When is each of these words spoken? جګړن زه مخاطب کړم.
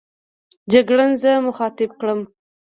جګړن 0.71 1.11
زه 1.21 1.31
مخاطب 1.47 1.89
کړم. 1.99 2.19